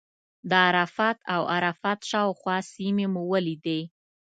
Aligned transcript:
د 0.49 0.51
عرفات 0.67 1.17
او 1.33 1.41
عرفات 1.55 1.99
شاوخوا 2.09 2.57
سیمې 2.73 3.05
مو 3.13 3.23
ولیدې. 3.31 3.81